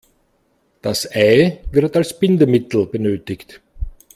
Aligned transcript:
Das 0.81 1.07
Ei 1.15 1.59
wird 1.71 1.95
als 1.95 2.17
Bindemittel 2.19 2.87
benötigt. 2.87 3.61